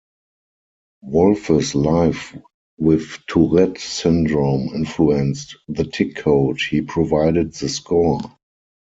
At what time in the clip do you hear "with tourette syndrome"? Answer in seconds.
2.79-4.69